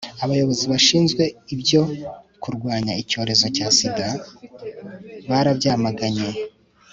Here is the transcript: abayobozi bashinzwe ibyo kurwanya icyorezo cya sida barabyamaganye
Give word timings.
abayobozi 0.23 0.65
bashinzwe 0.71 1.23
ibyo 1.53 1.81
kurwanya 2.43 2.93
icyorezo 3.01 3.45
cya 3.55 3.67
sida 3.77 4.07
barabyamaganye 5.29 6.29